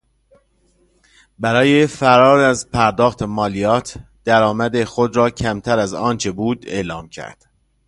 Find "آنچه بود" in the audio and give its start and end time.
5.93-6.65